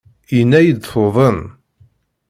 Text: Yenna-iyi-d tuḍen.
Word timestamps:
Yenna-iyi-d 0.35 0.81
tuḍen. 0.91 1.39